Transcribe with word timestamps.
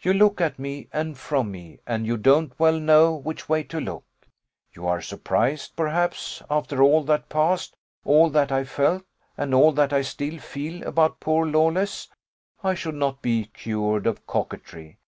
You 0.00 0.12
look 0.12 0.40
at 0.40 0.58
me, 0.58 0.88
and 0.92 1.16
from 1.16 1.52
me, 1.52 1.78
and 1.86 2.04
you 2.04 2.16
don't 2.16 2.52
well 2.58 2.80
know 2.80 3.14
which 3.14 3.48
way 3.48 3.62
to 3.62 3.80
look. 3.80 4.04
You 4.72 4.88
are 4.88 5.00
surprised, 5.00 5.76
perhaps, 5.76 6.42
after 6.50 6.82
all 6.82 7.04
that 7.04 7.28
passed, 7.28 7.76
all 8.04 8.28
that 8.30 8.50
I 8.50 8.64
felt, 8.64 9.04
and 9.36 9.54
all 9.54 9.70
that 9.70 9.92
I 9.92 10.02
still 10.02 10.38
feel 10.40 10.84
about 10.84 11.20
poor 11.20 11.46
Lawless, 11.46 12.08
I 12.64 12.74
should 12.74 12.96
not 12.96 13.22
be 13.22 13.44
cured 13.44 14.08
of 14.08 14.26
coquetry. 14.26 14.98